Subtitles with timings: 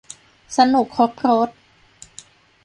[0.57, 1.49] สนุกครบรส